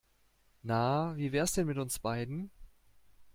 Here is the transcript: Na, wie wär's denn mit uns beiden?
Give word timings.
Na, 0.63 1.13
wie 1.15 1.31
wär's 1.31 1.51
denn 1.51 1.67
mit 1.67 1.77
uns 1.77 1.99
beiden? 1.99 2.49